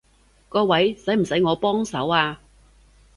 [0.49, 2.41] 各位，使唔使我幫手啊？